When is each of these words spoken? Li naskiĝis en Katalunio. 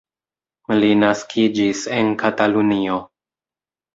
Li 0.77 0.87
naskiĝis 1.01 1.83
en 1.97 2.09
Katalunio. 2.23 2.97